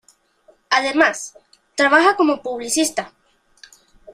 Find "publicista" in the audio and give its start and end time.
2.41-3.13